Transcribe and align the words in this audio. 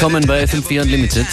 Willkommen 0.00 0.24
bei 0.28 0.44
FM4 0.44 0.82
Unlimited. 0.82 1.26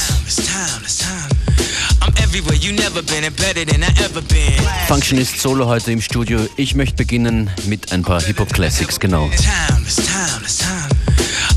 Functionist 4.88 5.40
Solo 5.40 5.68
heute 5.68 5.92
im 5.92 6.02
Studio. 6.02 6.40
Ich 6.58 6.74
möchte 6.74 6.96
beginnen 6.96 7.52
mit 7.68 7.92
ein 7.92 8.02
paar 8.02 8.24
Hip-Hop-Classics, 8.24 9.00
genau. 9.00 9.30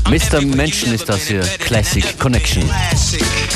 Mr. 0.07 0.41
Menschen 0.41 0.93
ist 0.93 1.09
das 1.09 1.25
hier, 1.25 1.39
Classic 1.39 2.05
Connection. 2.19 2.69
you 3.11 3.48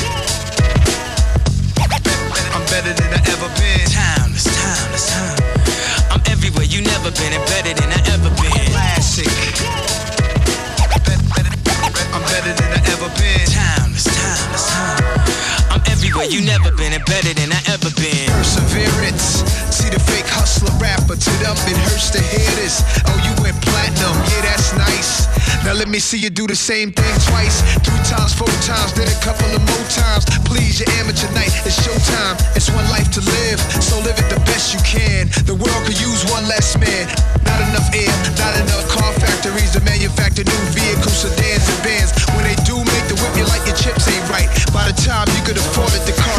better 17.06 17.32
than 17.34 17.52
I 17.52 17.60
ever 17.72 17.90
been. 17.96 18.28
Perseverance. 18.32 19.44
See 19.72 19.88
the 19.90 20.00
fake 20.00 20.28
hustler 20.28 20.72
rapper 20.80 21.16
to 21.16 21.32
them, 21.42 21.56
it 21.68 21.76
hurts 21.88 22.10
to 22.12 22.20
hear 22.20 22.52
this. 22.60 22.82
Oh, 23.08 23.16
you 23.24 23.32
went 23.42 23.56
platinum, 23.60 24.16
yeah, 24.30 24.42
that's 24.48 24.72
nice. 24.76 25.28
Now 25.64 25.72
let 25.72 25.88
me 25.88 25.98
see 25.98 26.18
you 26.18 26.30
do 26.30 26.46
the 26.46 26.56
same 26.56 26.92
thing 26.92 27.14
twice, 27.28 27.64
three 27.80 28.00
times, 28.04 28.36
four 28.36 28.50
times, 28.64 28.92
then 28.92 29.08
a 29.08 29.18
couple 29.24 29.48
of 29.52 29.60
more 29.64 29.86
times. 29.88 30.24
Please, 30.44 30.80
your 30.80 30.88
amateur 31.00 31.28
night, 31.32 31.52
it's 31.64 31.80
showtime. 31.80 32.36
It's 32.56 32.68
one 32.70 32.84
life 32.92 33.10
to 33.16 33.20
live, 33.20 33.58
so 33.80 34.00
live 34.00 34.16
it 34.18 34.28
the 34.28 34.40
best 34.44 34.72
you 34.72 34.80
can. 34.84 35.28
The 35.48 35.56
world 35.56 35.82
could 35.88 36.00
use 36.00 36.24
one 36.30 36.44
less 36.48 36.76
man. 36.76 37.08
Not 37.44 37.60
enough 37.72 37.88
air, 37.92 38.12
not 38.36 38.54
enough 38.60 38.84
car 38.88 39.12
factories 39.20 39.72
to 39.72 39.80
manufacture 39.84 40.44
new 40.44 40.64
vehicles, 40.72 41.26
sedans, 41.26 41.64
and 41.68 41.80
vans. 41.84 42.10
When 42.36 42.44
they 42.44 42.56
do 42.64 42.78
make 42.80 43.06
the 43.08 43.16
whip, 43.20 43.34
you 43.36 43.44
like 43.48 43.64
your 43.66 43.76
chips 43.76 44.08
ain't 44.08 44.24
right. 44.28 44.48
By 44.72 44.88
the 44.88 44.96
time 45.00 45.28
you 45.32 45.42
could 45.44 45.56
afford 45.56 45.92
it, 45.96 46.04
the 46.06 46.16
car. 46.16 46.33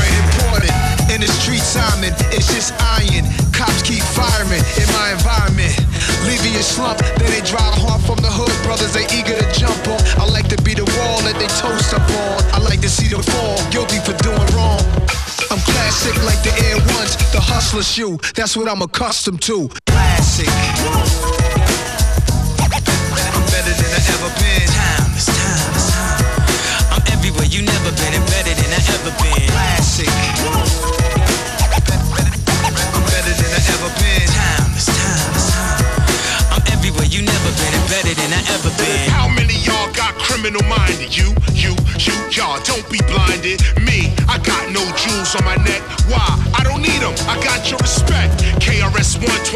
In 1.16 1.21
the 1.21 1.31
streets, 1.31 1.80
I'm 1.80 2.03
in, 2.03 2.11
it's 2.35 2.52
just 2.52 2.75
iron. 2.75 3.23
Cops 3.55 3.80
keep 3.88 4.03
firing 4.03 4.59
in 4.75 4.88
my 4.91 5.16
environment. 5.16 5.72
Leaving 6.27 6.52
you 6.52 6.59
slump, 6.59 6.99
then 7.16 7.31
they 7.31 7.39
drive 7.39 7.72
hard 7.80 8.03
from 8.03 8.19
the 8.19 8.27
hood, 8.27 8.52
brothers, 8.67 8.91
they 8.91 9.07
eager 9.16 9.31
to 9.31 9.47
jump 9.55 9.80
on. 9.88 9.95
I 10.19 10.27
like 10.27 10.52
to 10.52 10.59
be 10.59 10.75
the 10.75 10.83
wall 10.99 11.23
that 11.23 11.39
they 11.39 11.47
toast 11.55 11.95
up 11.95 12.03
on. 12.03 12.44
I 12.52 12.59
like 12.59 12.83
to 12.83 12.91
see 12.91 13.07
them 13.07 13.23
fall, 13.23 13.55
guilty 13.72 14.03
for 14.03 14.11
doing 14.27 14.44
wrong. 14.59 14.83
I'm 15.47 15.63
classic 15.63 16.19
like 16.27 16.44
the 16.44 16.52
Air 16.67 16.83
Ones, 16.99 17.16
the 17.31 17.39
hustler 17.39 17.88
shoe. 17.88 18.19
That's 18.35 18.59
what 18.59 18.67
I'm 18.67 18.83
accustomed 18.83 19.39
to. 19.47 19.72
Classic. 19.88 20.52
I'm 22.59 22.67
better 23.55 23.72
than 23.72 23.88
I 23.88 24.02
ever 24.19 24.31
been. 24.35 24.67
Timeless, 24.67 25.31
timeless, 25.31 25.88
time. 25.95 26.91
I'm 26.91 27.03
everywhere 27.07 27.47
you 27.47 27.63
never 27.63 27.95
been 28.03 28.19
and 28.19 28.25
better 28.35 28.52
than 28.52 28.67
I 28.67 28.83
ever 29.00 29.16
been. 29.23 29.34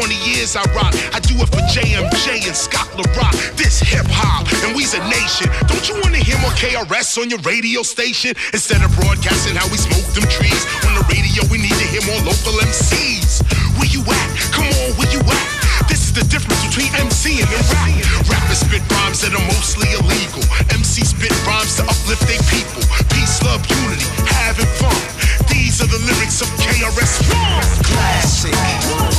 20 0.00 0.16
years 0.24 0.56
I 0.56 0.64
rock. 0.72 0.96
I 1.12 1.20
do 1.20 1.36
it 1.44 1.48
for 1.52 1.60
JMJ 1.68 2.48
and 2.48 2.56
Scott 2.56 2.88
La 2.96 3.04
Rock. 3.20 3.36
This 3.60 3.84
hip 3.84 4.08
hop, 4.08 4.48
and 4.64 4.72
we's 4.72 4.96
a 4.96 5.02
nation. 5.12 5.52
Don't 5.68 5.84
you 5.92 6.00
wanna 6.00 6.16
hear 6.16 6.40
more 6.40 6.56
KRS 6.56 7.20
on 7.20 7.28
your 7.28 7.38
radio 7.44 7.84
station? 7.84 8.32
Instead 8.56 8.80
of 8.80 8.88
broadcasting 8.96 9.60
how 9.60 9.68
we 9.68 9.76
smoke 9.76 10.08
them 10.16 10.24
trees. 10.32 10.64
On 10.88 10.96
the 10.96 11.04
radio, 11.12 11.44
we 11.52 11.60
need 11.60 11.76
to 11.76 11.84
hear 11.92 12.00
more 12.08 12.16
local 12.24 12.56
MCs. 12.64 13.44
Where 13.76 13.92
you 13.92 14.00
at? 14.00 14.28
Come 14.56 14.72
on, 14.72 14.96
where 14.96 15.10
you 15.12 15.20
at? 15.20 15.48
This 15.84 16.08
is 16.08 16.16
the 16.16 16.24
difference 16.32 16.64
between 16.64 16.88
MC 16.96 17.44
and 17.44 17.52
rap. 17.68 17.92
Rappers 18.24 18.64
spit 18.64 18.80
rhymes 18.96 19.20
that 19.20 19.36
are 19.36 19.46
mostly 19.52 19.92
illegal. 20.00 20.40
MC 20.72 21.04
spit 21.04 21.36
rhymes 21.44 21.76
to 21.76 21.84
uplift 21.84 22.24
their 22.24 22.40
people. 22.48 22.80
Peace, 23.12 23.36
love, 23.44 23.60
unity, 23.68 24.08
having 24.32 24.70
fun. 24.80 24.96
These 25.52 25.84
are 25.84 25.90
the 25.92 26.00
lyrics 26.08 26.40
of 26.40 26.48
KRS 26.56 27.20
One. 27.28 27.68
Classic. 27.84 29.09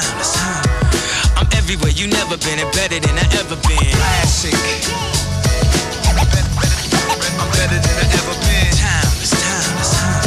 Timeless. 0.00 0.32
I'm 1.36 1.46
everywhere 1.52 1.92
you 1.92 2.06
never 2.08 2.36
been 2.38 2.58
and 2.58 2.72
better 2.72 2.98
than 2.98 3.18
I 3.18 3.26
ever 3.36 3.56
been. 3.68 3.92
Classic. 3.92 4.54
I'm 7.36 7.48
better 7.52 7.78
than 7.78 7.96
I 8.00 8.06
ever 8.16 8.36
been. 8.40 8.72
Timeless, 8.80 9.30
timeless, 9.36 9.92
time. 9.92 10.24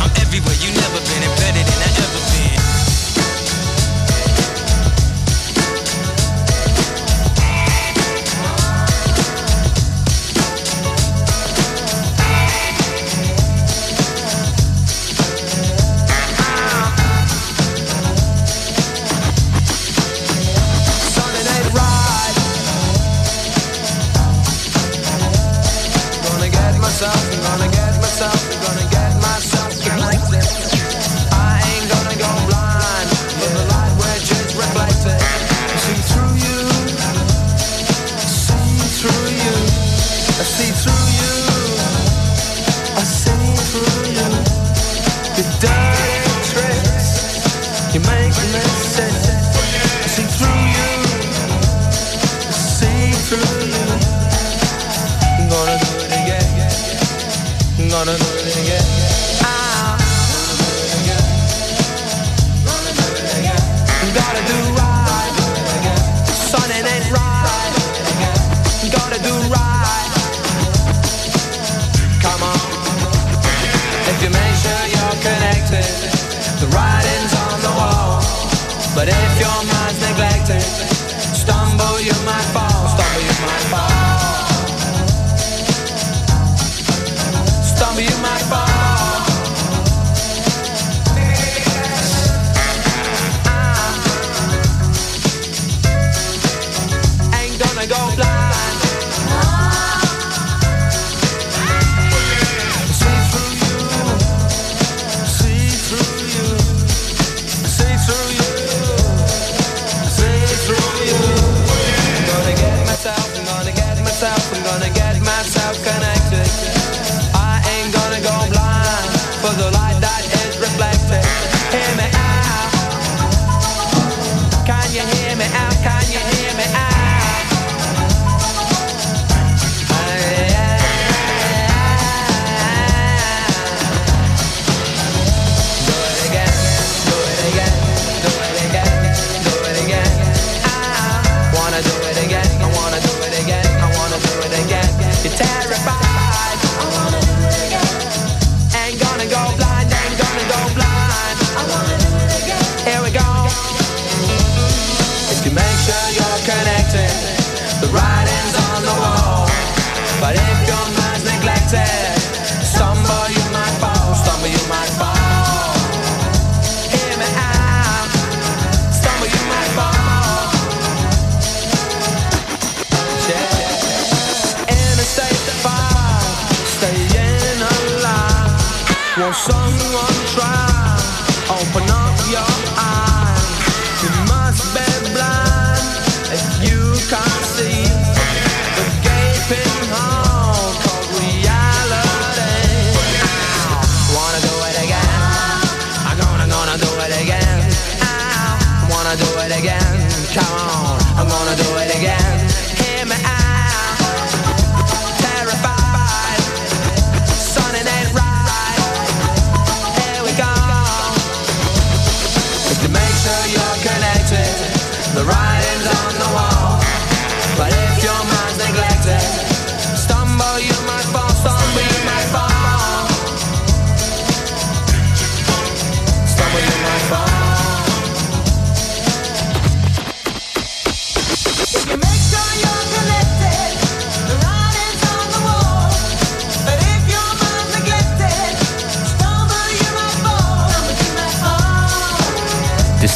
I'm 0.00 0.10
everywhere 0.24 0.56
you 0.64 0.73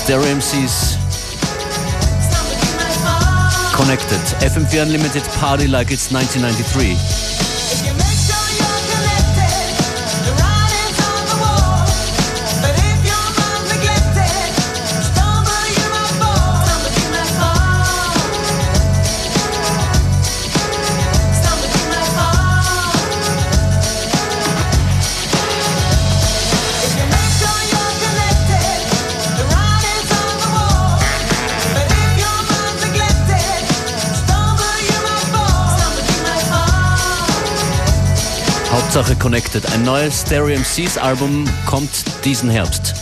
Stereo 0.08 0.36
MCs. 0.36 0.96
Connected. 3.76 4.16
FM4 4.40 4.84
Unlimited 4.84 5.22
Party 5.38 5.68
like 5.68 5.90
it's 5.90 6.10
1993. 6.10 7.27
Hauptsache 38.88 39.16
Connected. 39.16 39.70
Ein 39.74 39.82
neues 39.82 40.22
Stereo 40.22 40.58
MCs 40.58 40.96
Album 40.96 41.44
kommt 41.66 41.90
diesen 42.24 42.48
Herbst. 42.48 42.97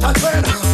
Satan, 0.00 0.14
suena. 0.16 0.69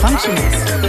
Functionist 0.00 0.87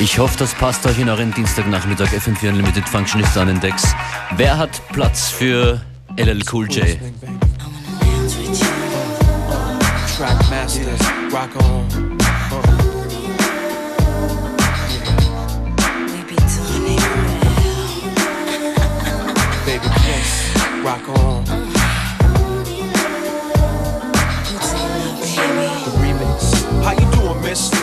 Ich 0.00 0.18
hoffe, 0.18 0.38
das 0.38 0.54
passt 0.54 0.86
euch 0.86 0.98
in 0.98 1.10
euren 1.10 1.30
Dienstagnachmittag 1.34 2.08
FM4 2.08 2.48
Unlimited 2.48 2.88
Functionist 2.88 3.36
an 3.36 3.48
den 3.48 3.60
Decks. 3.60 3.94
Wer 4.34 4.56
hat 4.56 4.80
Platz 4.92 5.28
für 5.28 5.78
LL 6.16 6.42
Cool 6.50 6.66
J? 6.70 6.98
Trackmaster, 10.16 10.80
rock 11.30 11.50
on. 11.62 11.86
Baby 19.66 19.88
Prince, 19.88 20.82
rock 20.82 21.18
on. 21.18 21.39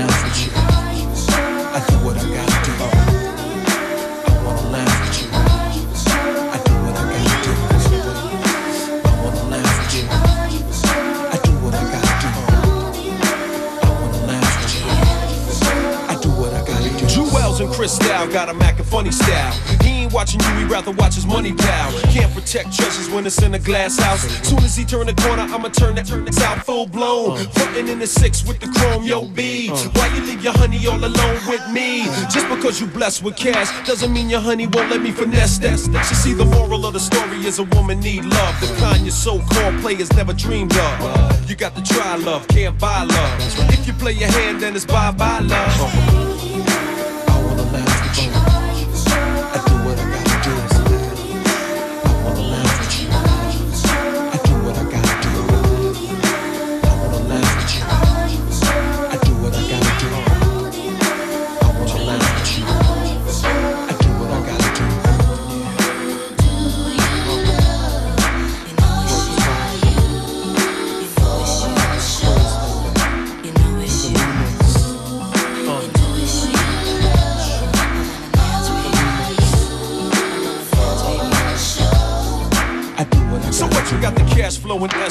Laugh 0.00 0.24
with 0.24 0.40
you. 0.46 0.52
I 0.56 1.84
do 1.90 1.96
what 2.06 2.16
I 2.16 2.24
gotta 2.24 2.58
do. 2.64 2.72
I 4.24 4.32
wanna 4.46 4.70
laugh 4.70 4.96
with 5.02 5.16
you. 5.20 5.28
I 5.30 6.56
do 6.64 6.72
what 6.84 6.96
I 6.96 7.04
gotta 7.12 7.36
do. 7.44 7.52
I 9.04 9.12
wanna 9.22 9.44
laugh 9.52 9.72
with 9.78 9.92
you. 9.96 10.04
I 10.08 11.36
do 11.44 11.52
what 11.60 11.74
I 11.74 11.76
gotta 11.92 12.14
do. 12.22 12.28
I 13.82 13.88
wanna 14.00 14.20
laugh 14.24 14.52
with 14.62 14.72
you. 14.74 14.82
I 16.08 16.10
do 16.22 16.30
what 16.30 16.52
I 16.54 16.56
gotta 16.64 16.90
do. 16.98 17.04
Jewels 17.06 17.60
and 17.60 17.70
Cristal 17.70 18.26
got 18.28 18.48
a 18.48 18.54
Mac 18.54 18.78
and 18.78 18.88
funny 18.88 19.10
style. 19.10 19.79
Watching 20.12 20.40
you, 20.40 20.54
he 20.56 20.64
rather 20.64 20.90
watch 20.90 21.14
his 21.14 21.26
money 21.26 21.52
pal. 21.52 21.92
Can't 22.10 22.32
protect 22.34 22.74
treasures 22.74 23.08
when 23.10 23.24
it's 23.26 23.40
in 23.42 23.54
a 23.54 23.58
glass 23.58 23.98
house. 23.98 24.22
Soon 24.46 24.58
as 24.58 24.76
he 24.76 24.84
turn 24.84 25.06
the 25.06 25.14
corner, 25.14 25.42
I'ma 25.42 25.68
turn 25.68 25.94
that 25.94 26.06
turn 26.06 26.24
this 26.24 26.40
out 26.42 26.64
full 26.66 26.86
blown. 26.86 27.38
Frontin' 27.50 27.88
in 27.88 27.98
the 28.00 28.06
six 28.06 28.44
with 28.46 28.58
the 28.58 28.66
chrome, 28.66 29.04
yo 29.04 29.26
B. 29.26 29.68
Why 29.68 30.08
you 30.14 30.22
leave 30.22 30.42
your 30.42 30.52
honey 30.52 30.84
all 30.86 30.98
alone 30.98 31.40
with 31.46 31.64
me? 31.70 32.04
Just 32.28 32.48
because 32.48 32.80
you 32.80 32.86
blessed 32.88 33.22
with 33.22 33.36
cash 33.36 33.70
doesn't 33.86 34.12
mean 34.12 34.28
your 34.28 34.40
honey 34.40 34.66
won't 34.66 34.90
let 34.90 35.00
me 35.00 35.12
finesse 35.12 35.58
that. 35.58 35.78
She 36.06 36.14
see 36.14 36.32
the 36.34 36.44
moral 36.44 36.86
of 36.86 36.92
the 36.92 37.00
story 37.00 37.38
is 37.46 37.60
a 37.60 37.64
woman 37.64 38.00
need 38.00 38.24
love. 38.24 38.60
The 38.60 38.66
kind 38.80 39.02
your 39.02 39.12
so-called 39.12 39.80
players 39.80 40.12
never 40.14 40.32
dreamed 40.32 40.76
of. 40.76 41.48
You 41.48 41.54
got 41.54 41.76
to 41.76 41.82
try 41.82 42.16
love, 42.16 42.48
can't 42.48 42.78
buy 42.78 43.04
love. 43.04 43.70
If 43.70 43.86
you 43.86 43.92
play 43.92 44.12
your 44.12 44.30
hand, 44.30 44.60
then 44.60 44.74
it's 44.74 44.84
bye-bye 44.84 45.40
love. 45.40 46.39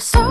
so 0.00 0.27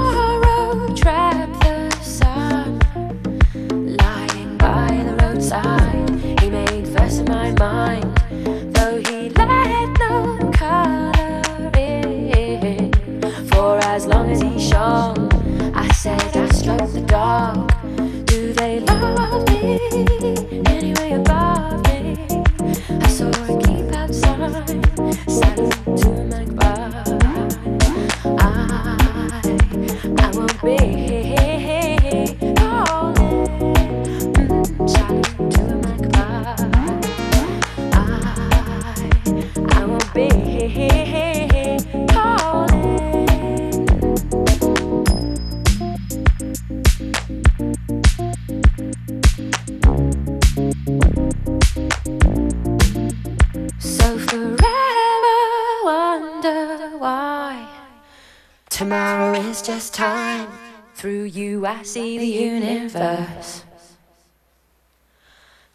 see 61.98 62.18
the 62.20 62.26
universe. 62.26 63.64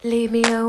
Leave 0.04 0.30
me 0.30 0.44
away 0.44 0.61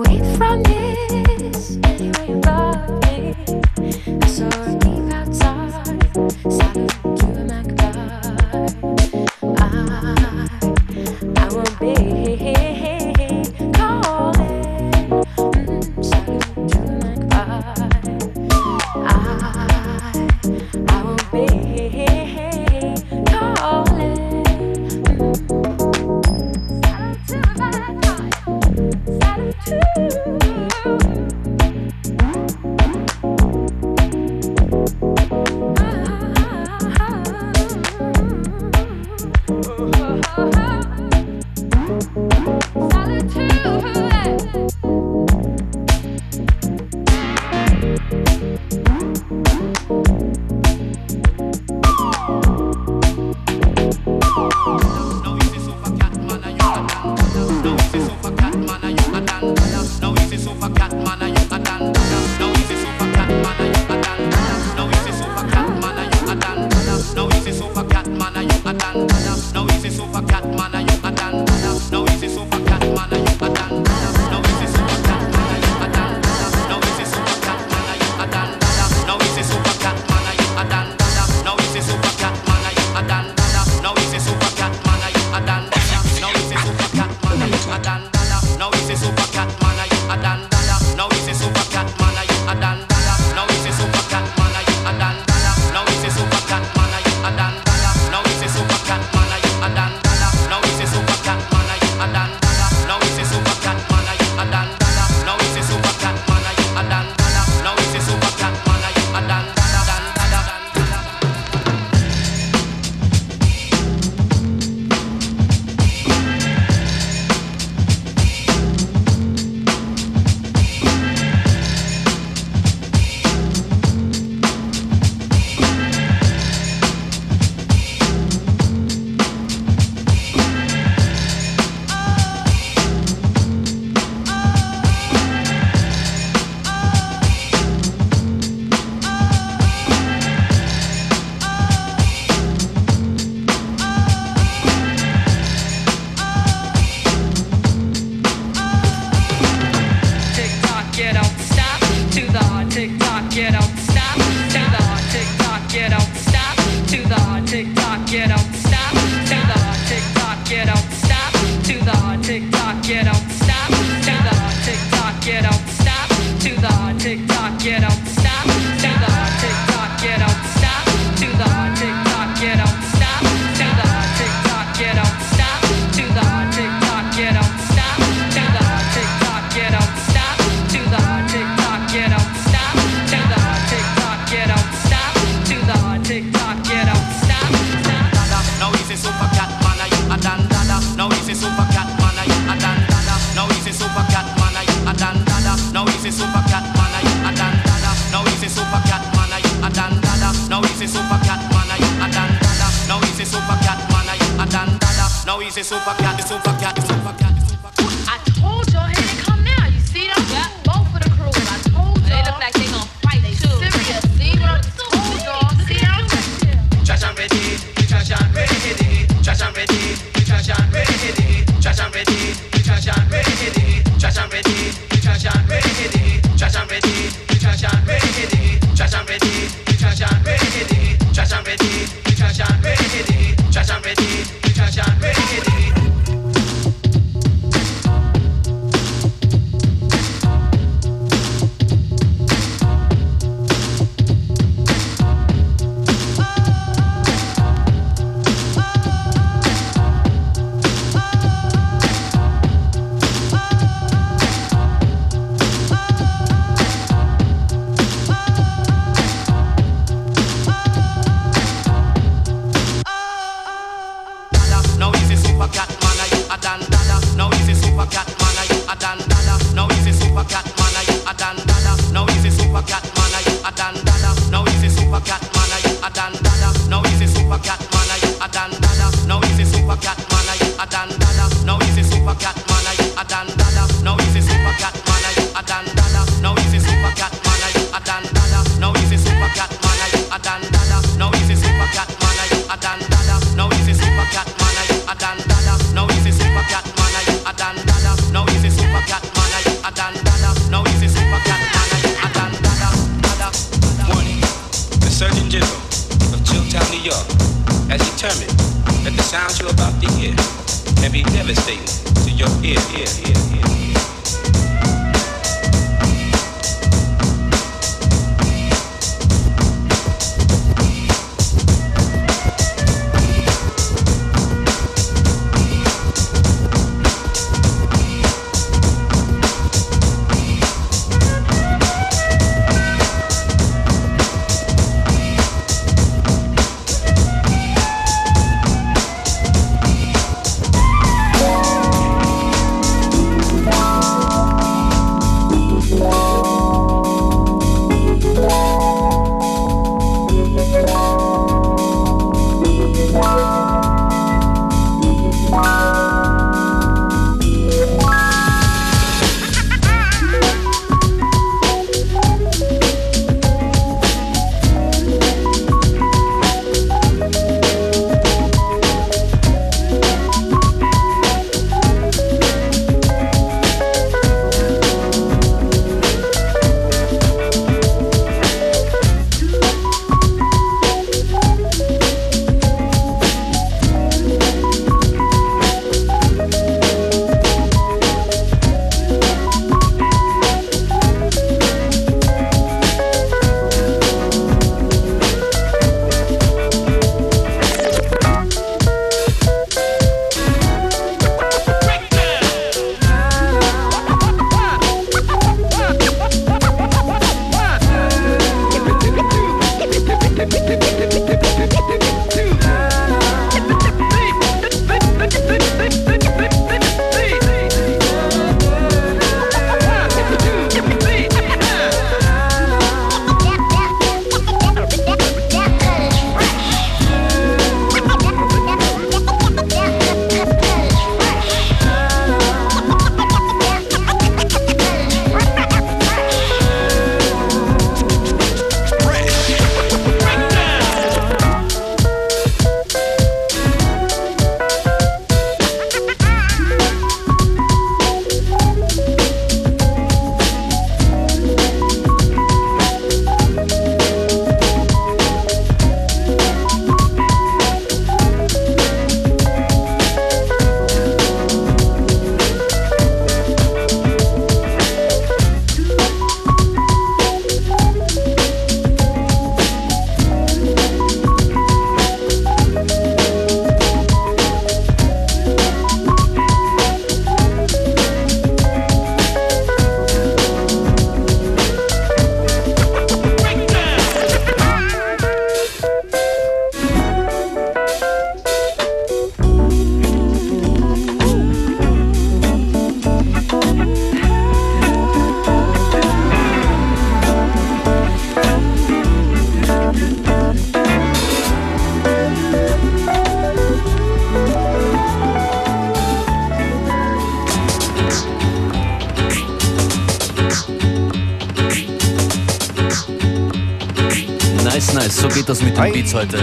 heute. 515.93 516.17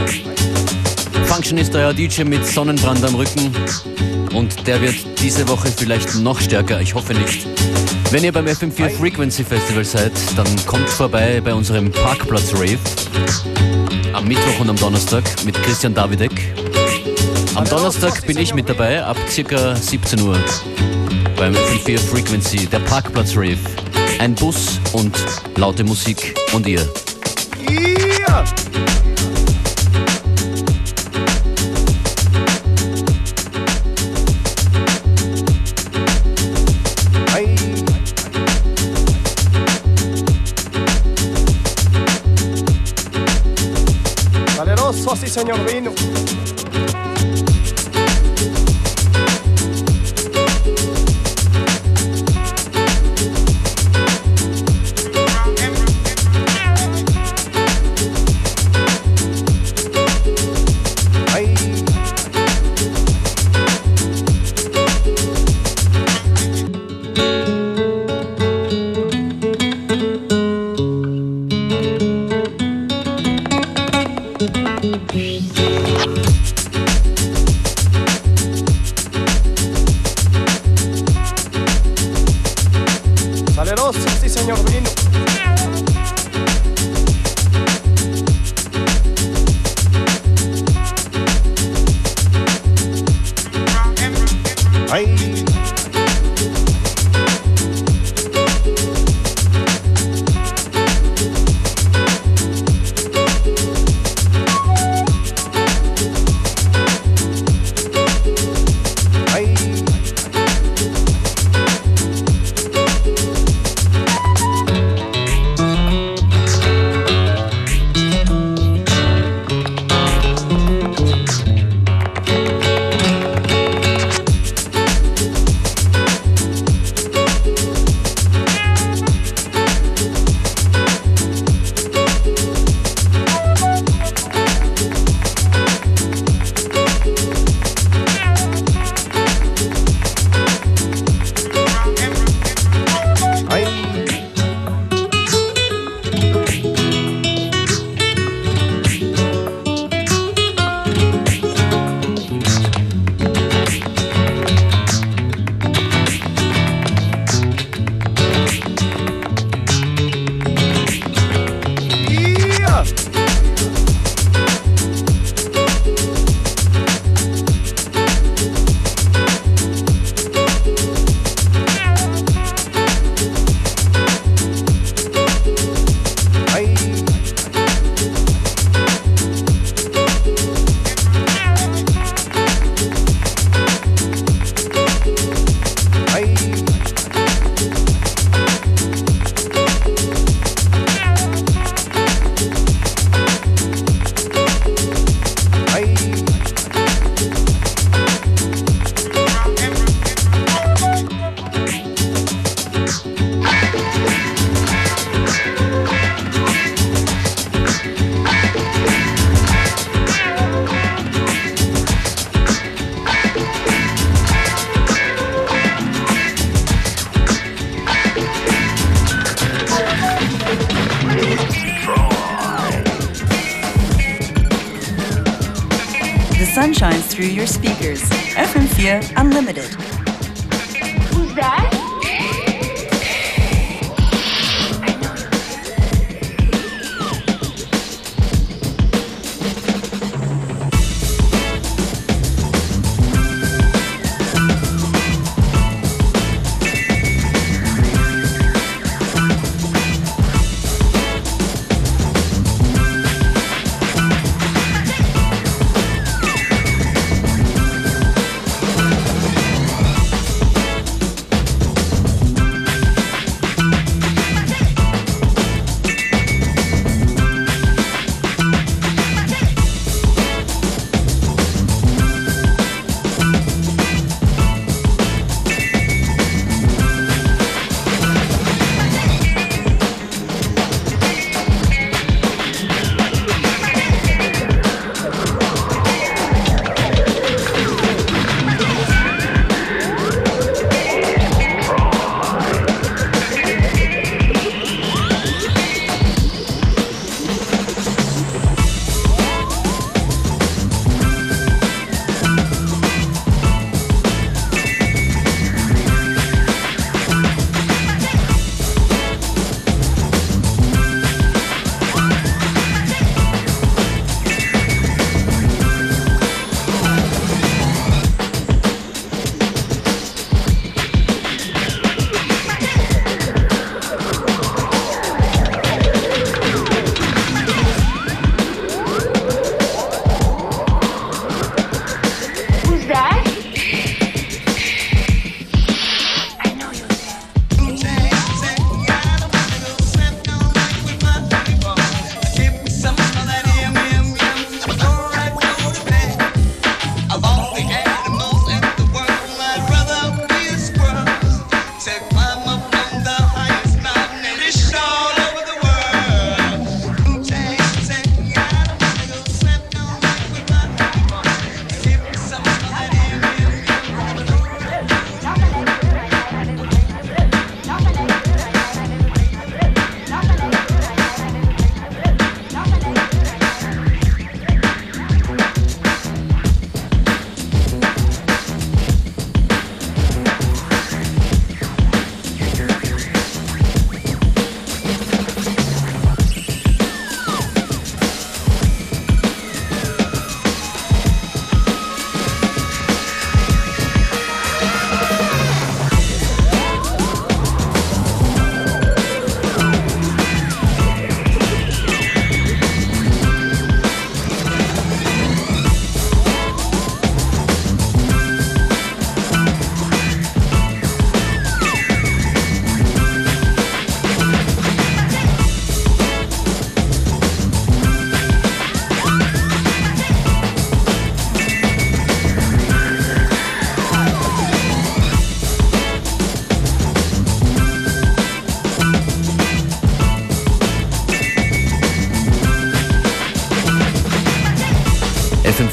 Function 1.26 1.58
ist 1.58 1.74
euer 1.74 1.92
DJ 1.92 2.24
mit 2.24 2.44
Sonnenbrand 2.46 3.04
am 3.04 3.14
Rücken. 3.14 3.54
Und 4.34 4.66
der 4.66 4.80
wird 4.80 4.94
diese 5.20 5.46
Woche 5.48 5.68
vielleicht 5.68 6.16
noch 6.16 6.40
stärker. 6.40 6.80
Ich 6.80 6.94
hoffe 6.94 7.14
nicht. 7.14 7.46
Wenn 8.10 8.24
ihr 8.24 8.32
beim 8.32 8.46
FM4 8.46 8.90
Frequency 8.90 9.44
Festival 9.44 9.84
seid, 9.84 10.12
dann 10.36 10.46
kommt 10.66 10.88
vorbei 10.88 11.40
bei 11.40 11.54
unserem 11.54 11.90
Parkplatz 11.90 12.52
Rave. 12.54 12.78
Am 14.12 14.26
Mittwoch 14.26 14.60
und 14.60 14.70
am 14.70 14.76
Donnerstag 14.76 15.24
mit 15.44 15.54
Christian 15.62 15.94
Davidek. 15.94 16.32
Am 17.54 17.64
Donnerstag 17.68 18.26
bin 18.26 18.38
ich 18.38 18.54
mit 18.54 18.68
dabei, 18.68 19.02
ab 19.04 19.16
circa 19.28 19.76
17 19.76 20.20
Uhr. 20.20 20.38
Beim 21.36 21.54
FM4 21.54 21.98
Frequency, 21.98 22.66
der 22.66 22.80
Parkplatz 22.80 23.36
Rave. 23.36 23.58
Ein 24.18 24.34
Bus 24.34 24.80
und 24.92 25.16
laute 25.56 25.84
Musik 25.84 26.34
und 26.52 26.66
ihr. 26.66 26.86
Yeah! 27.68 28.44
Saleroso, 44.60 45.16
sí 45.16 45.26
señor 45.26 45.58
vino. 45.64 45.90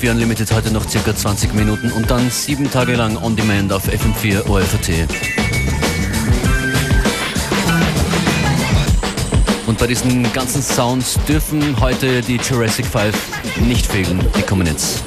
FM4 0.07 0.11
Unlimited 0.11 0.51
heute 0.53 0.71
noch 0.71 0.87
circa 0.87 1.13
20 1.13 1.53
Minuten 1.53 1.91
und 1.91 2.09
dann 2.09 2.29
sieben 2.29 2.69
Tage 2.71 2.95
lang 2.95 3.17
on 3.17 3.35
demand 3.35 3.73
auf 3.73 3.89
FM4 3.89 4.47
ORFAT. 4.47 5.07
Und 9.65 9.77
bei 9.77 9.87
diesen 9.87 10.31
ganzen 10.31 10.61
Sounds 10.61 11.19
dürfen 11.27 11.77
heute 11.81 12.21
die 12.21 12.37
Jurassic 12.37 12.85
5 12.85 13.15
nicht 13.67 13.85
fehlen. 13.85 14.25
Die 14.37 14.43
kommen 14.43 14.65
jetzt. 14.65 15.03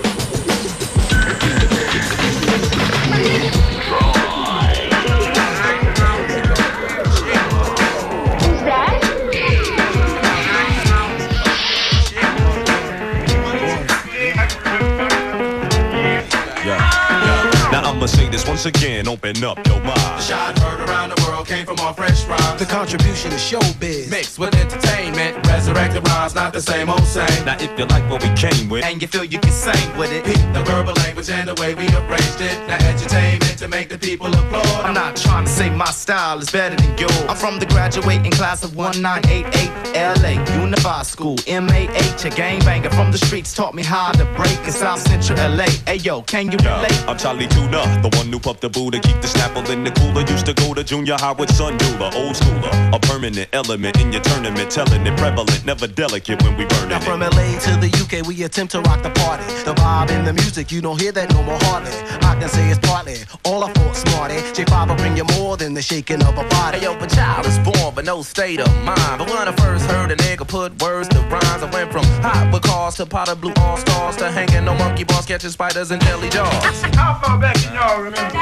Once 18.62 18.76
again, 18.76 19.08
open 19.08 19.42
up 19.42 19.56
your 19.66 19.80
mind. 19.80 19.96
The 19.96 20.20
Shot 20.20 20.58
heard 20.58 20.86
around 20.86 21.16
the 21.16 21.24
world 21.26 21.46
came 21.46 21.64
from 21.64 21.78
our 21.80 21.94
fresh 21.94 22.26
rhymes. 22.26 22.60
The 22.60 22.66
contribution 22.66 23.30
to 23.30 23.38
showbiz 23.38 24.10
mixed 24.10 24.38
with 24.38 24.54
entertainment. 24.54 25.46
Resurrected 25.46 26.06
rhymes, 26.06 26.34
not 26.34 26.52
the 26.52 26.60
same 26.60 26.90
old 26.90 27.06
same. 27.06 27.46
Now 27.46 27.56
if 27.58 27.78
you 27.78 27.86
like 27.86 28.04
what 28.10 28.22
we 28.22 28.28
came 28.34 28.68
with, 28.68 28.84
And 28.84 29.00
you 29.00 29.08
feel 29.08 29.24
you 29.24 29.38
can 29.38 29.50
sing 29.50 29.96
with 29.96 30.12
it. 30.12 30.26
Peep 30.26 30.36
the 30.52 30.62
verbal 30.64 30.92
language 30.92 31.30
and 31.30 31.48
the 31.48 31.54
way 31.54 31.74
we 31.74 31.88
arranged 31.88 32.42
it. 32.42 32.68
Now 32.68 32.76
entertainment 32.86 33.56
to 33.60 33.68
make 33.68 33.88
the 33.88 33.96
people 33.96 34.26
applaud. 34.26 34.84
I'm 34.84 34.92
not 34.92 35.16
trying 35.16 35.46
to 35.46 35.50
say 35.50 35.70
my 35.70 35.90
style 35.90 36.38
is 36.38 36.50
better 36.50 36.76
than 36.76 36.98
yours. 36.98 37.16
I'm 37.30 37.36
from 37.36 37.60
the 37.60 37.66
graduating 37.66 38.32
class 38.32 38.62
of 38.62 38.76
1988 38.76 39.70
LA 40.20 40.36
Unified 40.60 41.06
School. 41.06 41.36
MAH, 41.48 42.26
a 42.26 42.30
gang 42.30 42.60
banger 42.60 42.90
from 42.90 43.10
the 43.10 43.18
streets 43.18 43.54
taught 43.54 43.74
me 43.74 43.82
how 43.82 44.12
to 44.12 44.24
break 44.36 44.58
in 44.66 44.72
South 44.72 45.00
Central 45.00 45.38
LA. 45.56 45.64
Hey 45.86 45.96
yo, 45.96 46.20
can 46.20 46.52
you 46.52 46.58
relate? 46.58 47.08
I'm 47.08 47.16
Chali 47.16 47.46
2na, 47.46 48.02
the 48.02 48.16
one 48.18 48.30
who 48.30 48.38
puffed 48.50 48.62
the 48.62 48.68
Buddha, 48.68 48.98
keep 48.98 49.20
the 49.20 49.28
snapple 49.28 49.62
in 49.70 49.84
the 49.84 49.92
cooler. 49.92 50.22
Used 50.22 50.46
to 50.46 50.54
go 50.54 50.74
to 50.74 50.82
junior 50.82 51.14
high 51.14 51.32
with 51.32 51.54
Sun 51.54 51.78
Doula, 51.78 52.12
old 52.14 52.34
schooler. 52.34 52.72
A 52.92 52.98
permanent 52.98 53.48
element 53.52 54.00
in 54.00 54.12
your 54.12 54.22
tournament, 54.22 54.70
telling 54.70 55.06
it 55.06 55.16
prevalent, 55.16 55.64
never 55.64 55.86
delicate 55.86 56.42
when 56.42 56.56
we 56.56 56.64
burning 56.66 56.88
Now 56.88 57.00
from 57.00 57.20
LA 57.20 57.46
to 57.66 57.72
the 57.78 57.90
UK, 58.02 58.26
we 58.26 58.42
attempt 58.42 58.72
to 58.72 58.80
rock 58.80 59.02
the 59.02 59.10
party. 59.10 59.44
The 59.64 59.74
vibe 59.74 60.10
in 60.10 60.24
the 60.24 60.32
music, 60.32 60.72
you 60.72 60.80
don't 60.80 61.00
hear 61.00 61.12
that 61.12 61.32
no 61.32 61.42
more 61.44 61.58
hardly. 61.62 61.92
I 62.26 62.34
can 62.40 62.48
say 62.48 62.68
it's 62.70 62.80
partly 62.80 63.18
all 63.44 63.62
I 63.62 63.72
thought 63.72 63.94
smarty. 63.94 64.34
J5 64.56 64.88
will 64.88 64.96
bring 64.96 65.16
you 65.16 65.26
more 65.38 65.56
than 65.56 65.74
the 65.74 65.82
shaking 65.82 66.22
of 66.24 66.34
a 66.36 66.44
body. 66.48 66.78
Hey, 66.78 66.84
yo, 66.84 66.98
but 66.98 67.10
child 67.10 67.46
is 67.46 67.58
born, 67.60 67.94
but 67.94 68.04
no 68.04 68.22
state 68.22 68.58
of 68.58 68.72
mind. 68.82 69.18
But 69.18 69.30
when 69.30 69.46
I 69.46 69.52
first 69.62 69.84
heard 69.86 70.10
a 70.10 70.16
nigga 70.16 70.46
put 70.46 70.82
words 70.82 71.08
to 71.10 71.20
rhymes, 71.30 71.62
I 71.62 71.70
went 71.70 71.92
from 71.92 72.04
hot 72.24 72.50
with 72.52 72.62
cars 72.62 72.96
to 72.96 73.06
pot 73.06 73.28
of 73.28 73.40
blue 73.40 73.52
all 73.58 73.76
stars 73.76 74.16
to 74.16 74.30
hanging 74.30 74.64
no 74.64 74.74
monkey 74.74 75.04
bars, 75.04 75.26
catching 75.26 75.50
spiders 75.50 75.92
and 75.92 76.02
jelly 76.02 76.28
jaws. 76.30 76.82
How 76.94 77.20
far 77.22 77.38
back 77.38 77.54
can 77.56 77.74
y'all 77.74 78.02
remember? 78.02 78.39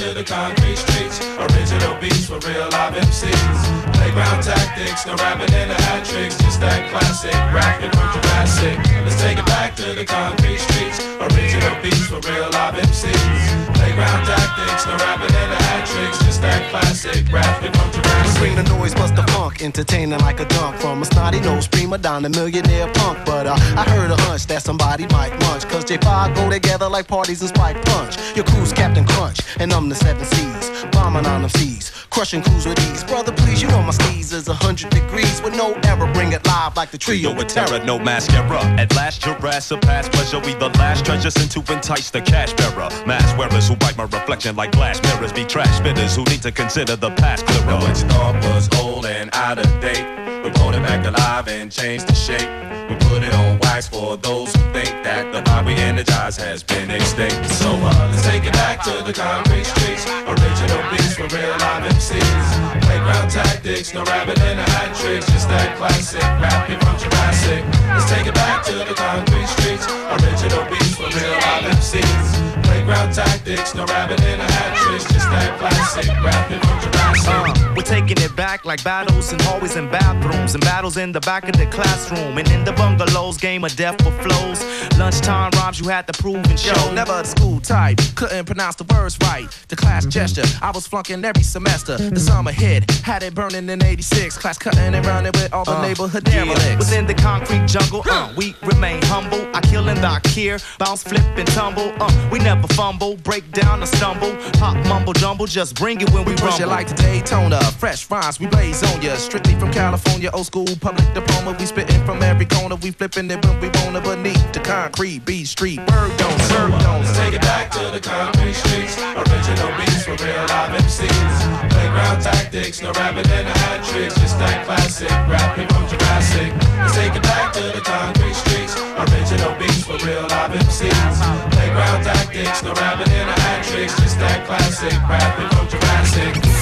To 0.00 0.14
the 0.14 0.24
concrete 0.24 0.76
streets. 0.76 1.20
Original 1.36 1.94
beats 2.00 2.26
for 2.26 2.38
real 2.48 2.70
live 2.70 2.94
MCs. 2.94 3.92
Playground 3.92 4.42
tactics, 4.42 5.04
no 5.04 5.14
rapping 5.16 5.52
in 5.52 5.68
the 5.68 5.74
hat 5.74 6.06
tricks. 6.06 6.38
Just 6.38 6.60
that 6.60 6.88
classic 6.90 7.34
rapping 7.52 7.90
from 7.90 8.08
Jurassic. 8.14 8.78
Let's 9.04 9.20
take 9.20 9.36
it 9.36 9.44
back 9.46 9.76
to 9.76 9.92
the 9.92 10.06
concrete 10.06 10.58
streets. 10.58 11.04
Original 11.20 11.82
beats 11.82 12.06
for 12.06 12.20
real 12.20 12.48
live 12.50 12.76
MCs. 12.76 13.79
Playground 13.90 14.24
tactics, 14.24 14.86
no 14.86 14.92
rapping 14.98 15.34
in 15.34 15.50
the 15.50 15.56
hat 15.56 15.84
tricks. 15.84 16.18
Just 16.24 16.40
that 16.42 16.70
classic 16.70 17.26
rapping 17.32 17.72
from 17.72 17.90
Jurassic. 17.90 18.38
Bring 18.38 18.54
the 18.54 18.62
noise, 18.78 18.94
bust 18.94 19.16
the 19.16 19.24
funk, 19.32 19.62
entertaining 19.62 20.20
like 20.20 20.38
a 20.38 20.44
dunk 20.44 20.76
from 20.76 21.02
a 21.02 21.04
snotty 21.04 21.40
nose 21.40 21.66
prima 21.66 21.98
donna 21.98 22.28
millionaire 22.28 22.86
punk. 22.94 23.18
But 23.26 23.48
uh, 23.48 23.56
I 23.76 23.82
heard 23.90 24.12
a 24.12 24.16
hunch 24.22 24.46
that 24.46 24.62
somebody 24.62 25.06
might 25.08 25.32
munch. 25.40 25.64
Cause 25.68 25.84
J5 25.84 26.36
go 26.36 26.48
together 26.48 26.88
like 26.88 27.08
parties 27.08 27.40
and 27.40 27.48
spike 27.48 27.84
punch. 27.86 28.16
Your 28.36 28.44
crew's 28.44 28.72
Captain 28.72 29.04
Crunch, 29.04 29.40
and 29.58 29.72
I'm 29.72 29.88
the 29.88 29.96
seven 29.96 30.24
C's. 30.24 30.70
Bombing 30.92 31.26
on 31.26 31.42
them 31.42 31.50
seas, 31.50 31.90
crushing 32.10 32.42
crews 32.42 32.66
with 32.66 32.78
ease. 32.90 33.02
Brother, 33.04 33.32
please, 33.32 33.60
you 33.60 33.68
know 33.68 33.82
my 33.82 33.90
steez 33.90 34.32
is 34.32 34.48
a 34.48 34.54
hundred 34.54 34.90
degrees 34.90 35.42
with 35.42 35.54
no 35.54 35.74
error. 35.84 36.10
Bring 36.12 36.32
it 36.32 36.46
live 36.46 36.76
like 36.76 36.90
the 36.90 36.98
trio 36.98 37.30
with 37.30 37.38
with 37.38 37.48
terror, 37.48 37.66
terror. 37.66 37.84
no 37.84 37.98
mascara. 37.98 38.60
At 38.78 38.94
last, 38.94 39.22
Jurassic 39.22 39.80
past 39.82 40.12
pleasure. 40.12 40.38
We 40.40 40.54
the 40.54 40.68
last 40.78 41.04
treasures 41.04 41.36
and 41.36 41.50
to 41.50 41.60
entice 41.72 42.10
the 42.10 42.20
cash 42.20 42.52
bearer. 42.54 42.88
Mask 43.06 43.36
wearers 43.36 43.68
who 43.68 43.76
bite 43.80 43.96
my 43.96 44.04
reflection 44.04 44.54
like 44.54 44.72
glass 44.72 45.02
mirrors. 45.02 45.32
Be 45.32 45.44
trash 45.44 45.80
spitters 45.80 46.14
who 46.14 46.22
need 46.30 46.42
to 46.42 46.52
consider 46.52 46.94
the 46.96 47.10
past 47.10 47.46
clearer. 47.46 47.80
What 47.80 47.98
you 48.00 48.08
thought 48.08 48.36
was 48.44 48.68
old 48.80 49.06
and 49.06 49.28
out 49.34 49.58
of 49.58 49.68
date. 49.80 50.06
We 50.44 50.50
brought 50.50 50.74
it 50.74 50.82
back 50.82 51.04
alive 51.04 51.48
and 51.48 51.72
changed 51.72 52.06
the 52.06 52.14
shape. 52.14 52.79
We 52.90 52.96
put 53.06 53.22
it 53.22 53.32
on 53.32 53.60
wax 53.60 53.86
for 53.86 54.16
those 54.16 54.50
who 54.50 54.62
think 54.74 54.90
that 55.06 55.30
the 55.30 55.46
vibe 55.46 55.66
we 55.66 55.74
energize 55.78 56.36
has 56.42 56.64
been 56.64 56.90
extinct. 56.90 57.38
So 57.54 57.70
uh, 57.70 58.10
let's 58.10 58.26
take 58.26 58.42
it 58.42 58.52
back 58.52 58.82
to 58.82 58.90
the 59.06 59.14
concrete 59.14 59.62
streets. 59.62 60.10
Original 60.26 60.82
beats 60.90 61.14
for 61.14 61.30
real 61.30 61.54
live 61.62 61.86
MCs. 61.86 62.46
Playground 62.82 63.30
tactics, 63.30 63.94
no 63.94 64.02
rabbit 64.02 64.42
in 64.42 64.58
the 64.58 64.66
hat 64.74 64.90
tricks. 64.98 65.30
Just 65.30 65.46
that 65.54 65.78
classic 65.78 66.26
rapping 66.42 66.82
from 66.82 66.98
Jurassic. 66.98 67.62
Let's 67.94 68.10
take 68.10 68.26
it 68.26 68.34
back 68.34 68.66
to 68.66 68.74
the 68.82 68.94
concrete 68.98 69.46
streets. 69.54 69.86
Original 69.86 70.66
beats 70.66 70.98
for 70.98 71.06
real 71.14 71.38
live 71.46 71.70
MCs. 71.78 72.26
Playground 72.66 73.14
tactics, 73.14 73.70
no 73.78 73.86
rabbit 73.86 74.18
in 74.26 74.42
the 74.42 74.50
hat 74.50 74.74
tricks. 74.82 75.06
Just 75.14 75.30
that 75.30 75.54
classic 75.62 76.10
rapping 76.26 76.58
from 76.58 76.76
Jurassic. 76.82 77.30
Uh, 77.30 77.74
we're 77.76 77.86
taking 77.86 78.18
it 78.18 78.34
back 78.34 78.64
like 78.64 78.82
battles 78.82 79.32
and 79.32 79.40
hallways 79.42 79.76
and 79.76 79.90
bathrooms 79.90 80.54
and 80.54 80.62
battles 80.64 80.96
in 80.96 81.12
the 81.12 81.20
back 81.20 81.48
of 81.48 81.56
the 81.56 81.66
classroom 81.66 82.36
and 82.36 82.50
in 82.50 82.64
the 82.64 82.72
bungalows. 82.80 83.36
Game 83.36 83.64
of 83.64 83.74
death 83.76 83.96
with 84.04 84.16
flows. 84.22 84.58
Lunchtime 84.98 85.50
rhymes 85.58 85.78
you 85.80 85.88
had 85.88 86.06
to 86.08 86.14
prove 86.22 86.44
and 86.50 86.58
show. 86.58 86.74
Yo, 86.74 86.92
never 86.92 87.12
the 87.22 87.24
school 87.24 87.60
type, 87.60 87.98
couldn't 88.16 88.44
pronounce 88.46 88.76
the 88.76 88.84
words 88.94 89.16
right. 89.22 89.46
The 89.68 89.76
class 89.76 90.04
gesture, 90.06 90.44
I 90.62 90.70
was 90.70 90.86
flunking 90.86 91.24
every 91.24 91.42
semester. 91.42 91.96
The 91.96 92.20
summer 92.20 92.52
hit, 92.52 92.90
had 93.02 93.22
it 93.22 93.34
burning 93.34 93.68
in 93.68 93.82
86. 93.82 94.36
Class 94.38 94.58
cutting 94.58 94.94
and 94.94 95.04
running 95.06 95.32
with 95.34 95.52
all 95.52 95.64
the 95.64 95.80
neighborhood 95.82 96.24
derelicts. 96.24 96.76
Within 96.78 97.06
the 97.06 97.14
concrete 97.14 97.66
jungle, 97.66 98.02
uh, 98.10 98.32
we 98.36 98.54
remain 98.62 99.00
humble. 99.04 99.40
I 99.54 99.60
kill 99.60 99.88
and 99.88 100.04
I 100.04 100.20
care, 100.20 100.58
bounce, 100.78 101.02
flip 101.02 101.22
and 101.36 101.48
tumble. 101.48 101.92
Uh, 102.00 102.10
we 102.32 102.38
never 102.38 102.66
fumble, 102.68 103.16
break 103.16 103.50
down 103.52 103.82
or 103.82 103.86
stumble. 103.86 104.34
Pop, 104.60 104.76
mumble, 104.86 105.12
jumble, 105.14 105.46
just 105.46 105.74
bring 105.76 106.00
it 106.00 106.10
when 106.12 106.24
we 106.24 106.32
We 106.32 106.36
push 106.36 106.60
rumble. 106.60 106.64
it 106.64 106.76
like 106.76 106.88
the 106.88 106.94
Daytona, 106.94 107.60
fresh 107.82 108.10
rhymes, 108.10 108.38
we 108.40 108.46
blaze 108.46 108.82
on 108.82 109.00
ya. 109.02 109.14
Strictly 109.16 109.54
from 109.58 109.72
California, 109.72 110.30
old 110.32 110.46
school 110.46 110.66
public 110.80 111.06
diploma. 111.14 111.56
We 111.58 111.66
spitting 111.66 112.04
from 112.04 112.22
every 112.22 112.46
corner, 112.46 112.69
we 112.76 112.90
flipping 112.90 113.30
it 113.30 113.44
when 113.44 113.60
we 113.60 113.68
wanna. 113.80 114.00
Beneath 114.00 114.52
the 114.52 114.60
concrete, 114.60 115.24
beat 115.24 115.46
street, 115.46 115.78
word 115.78 116.12
don't 116.16 116.40
serve 116.50 116.70
don't. 116.70 117.04
Take 117.14 117.34
it 117.34 117.42
back 117.42 117.70
to 117.72 117.90
the 117.90 118.00
concrete 118.00 118.54
streets. 118.54 118.96
Original 118.98 119.70
beats 119.76 120.04
for 120.04 120.16
real 120.22 120.44
live 120.46 120.72
MCs. 120.78 121.36
Playground 121.70 122.22
tactics, 122.22 122.82
no 122.82 122.92
rabbit 122.92 123.26
in 123.26 123.46
a 123.46 123.56
hat 123.58 123.84
tricks. 123.84 124.14
Just 124.20 124.38
that 124.38 124.64
classic 124.66 125.10
rapping 125.26 125.68
from 125.68 125.88
Jurassic. 125.88 126.50
Let's 126.78 126.94
take 126.94 127.14
it 127.14 127.22
back 127.22 127.52
to 127.54 127.62
the 127.74 127.80
concrete 127.80 128.34
streets. 128.34 128.76
Original 128.78 129.54
beats 129.58 129.84
for 129.84 129.98
real 130.06 130.22
live 130.28 130.52
MCs. 130.52 131.16
Playground 131.50 132.04
tactics, 132.04 132.62
no 132.62 132.72
rabbit 132.74 133.08
in 133.08 133.26
a 133.28 133.36
hat 133.40 133.64
tricks. 133.64 133.98
Just 134.00 134.18
that 134.18 134.46
classic 134.46 134.94
rapping 135.08 135.50
from 135.56 135.68
Jurassic. 135.68 136.59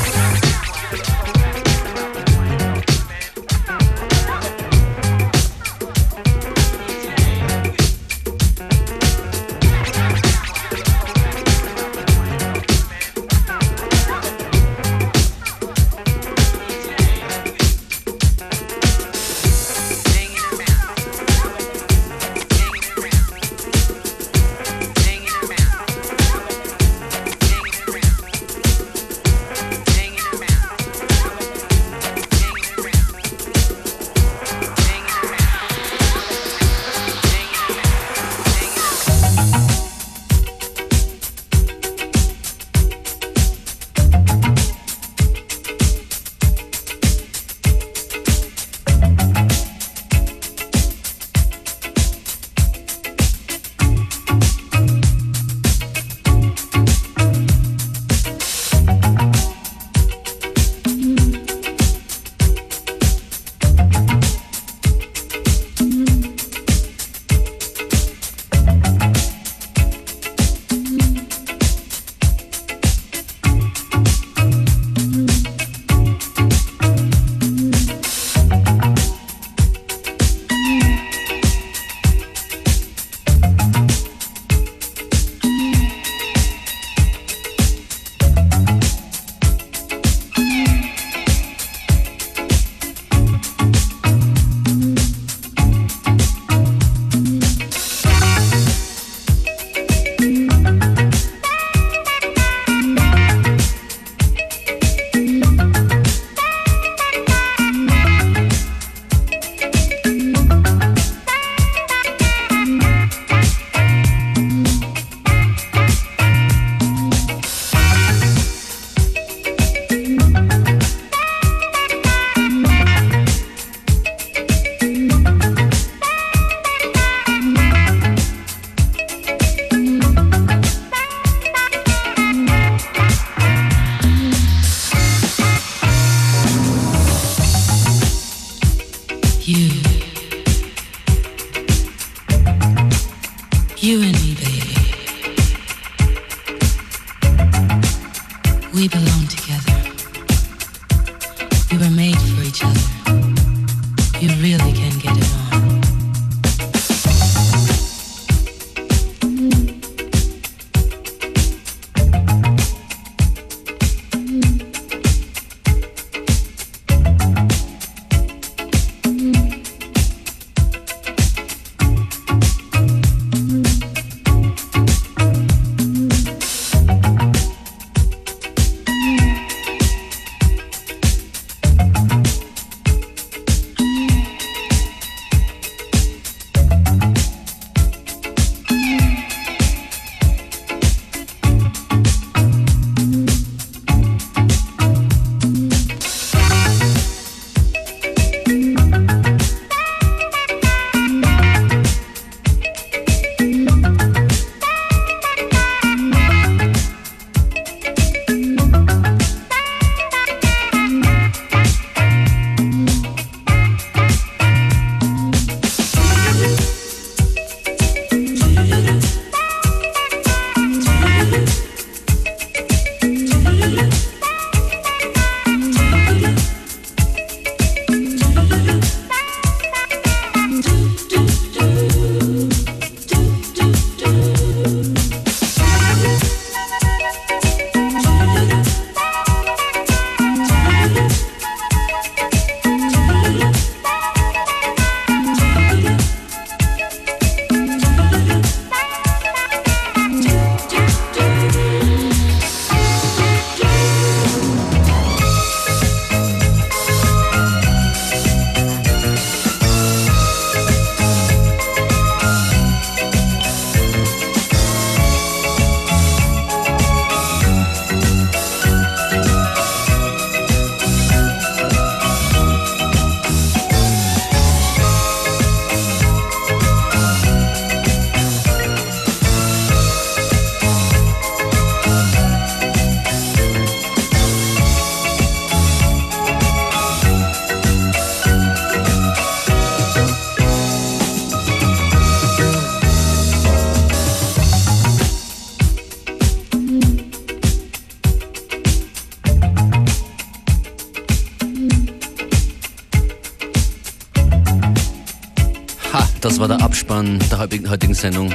Heutigen 307.69 307.95
Sendung. 307.95 308.35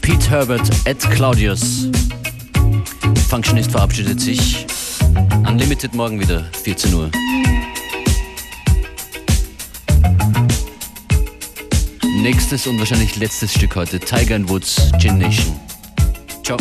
Pete 0.00 0.30
Herbert 0.30 0.70
at 0.86 0.98
Claudius. 1.10 1.88
Functionist 3.28 3.70
verabschiedet 3.70 4.20
sich. 4.20 4.66
Unlimited 5.46 5.94
morgen 5.94 6.20
wieder, 6.20 6.44
14 6.62 6.94
Uhr. 6.94 7.10
Nächstes 12.22 12.66
und 12.66 12.78
wahrscheinlich 12.78 13.16
letztes 13.16 13.52
Stück 13.52 13.74
heute, 13.76 13.98
Tiger 13.98 14.36
and 14.36 14.48
Woods, 14.48 14.90
Gin 14.98 15.18
Nation. 15.18 15.58
Ciao. 16.44 16.56